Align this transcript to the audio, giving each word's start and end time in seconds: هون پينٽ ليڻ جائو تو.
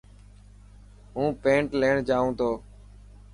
هون 1.13 1.29
پينٽ 1.41 1.69
ليڻ 1.81 1.95
جائو 2.09 2.27
تو. 2.39 2.51